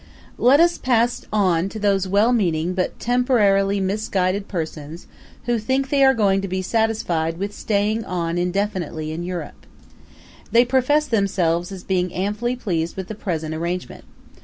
[0.39, 5.05] Let us pass on to those well meaning but temporarily misguided persons
[5.45, 9.67] who think they are going to be satisfied with staying on indefinitely in Europe.
[10.51, 14.05] They profess themselves as being amply pleased with the present arrangement.